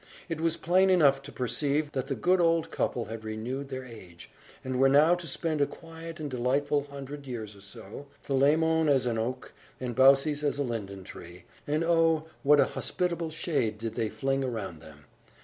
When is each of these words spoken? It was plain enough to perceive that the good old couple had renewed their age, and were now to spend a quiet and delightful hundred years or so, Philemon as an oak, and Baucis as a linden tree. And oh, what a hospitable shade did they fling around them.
It 0.29 0.41
was 0.41 0.57
plain 0.57 0.89
enough 0.89 1.21
to 1.21 1.31
perceive 1.31 1.91
that 1.91 2.07
the 2.07 2.15
good 2.15 2.41
old 2.41 2.71
couple 2.71 3.05
had 3.05 3.23
renewed 3.23 3.69
their 3.69 3.85
age, 3.85 4.31
and 4.65 4.79
were 4.79 4.89
now 4.89 5.13
to 5.13 5.27
spend 5.27 5.61
a 5.61 5.67
quiet 5.67 6.19
and 6.19 6.27
delightful 6.27 6.85
hundred 6.85 7.27
years 7.27 7.55
or 7.55 7.61
so, 7.61 8.07
Philemon 8.19 8.89
as 8.89 9.05
an 9.05 9.19
oak, 9.19 9.53
and 9.79 9.95
Baucis 9.95 10.41
as 10.43 10.57
a 10.57 10.63
linden 10.63 11.03
tree. 11.03 11.43
And 11.67 11.83
oh, 11.83 12.25
what 12.41 12.59
a 12.59 12.65
hospitable 12.65 13.29
shade 13.29 13.77
did 13.77 13.93
they 13.93 14.09
fling 14.09 14.43
around 14.43 14.81
them. 14.81 15.05